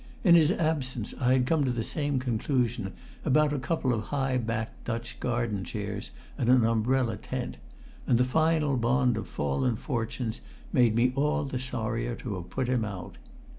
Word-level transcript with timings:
In 0.23 0.33
his 0.33 0.49
absence 0.49 1.13
I 1.21 1.33
had 1.33 1.45
come 1.45 1.63
to 1.63 1.69
the 1.69 1.83
same 1.83 2.17
conclusion 2.17 2.91
about 3.23 3.53
a 3.53 3.59
couple 3.59 3.93
of 3.93 4.05
high 4.05 4.39
backed 4.39 4.83
Dutch 4.85 5.19
garden 5.19 5.63
chairs 5.63 6.09
and 6.39 6.49
an 6.49 6.65
umbrella 6.65 7.17
tent; 7.17 7.57
and 8.07 8.17
the 8.17 8.25
final 8.25 8.77
bond 8.77 9.15
of 9.15 9.27
fallen 9.27 9.75
fortunes 9.75 10.41
made 10.73 10.95
me 10.95 11.11
all 11.15 11.43
the 11.43 11.59
sorrier 11.59 12.15
to 12.15 12.33
have 12.33 12.49
put 12.49 12.67
him 12.67 12.83
out. 12.83 13.19